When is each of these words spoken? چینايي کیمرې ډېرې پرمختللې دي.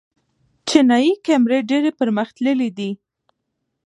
چینايي 0.67 1.13
کیمرې 1.25 1.59
ډېرې 1.69 1.91
پرمختللې 1.99 2.69
دي. 2.77 2.91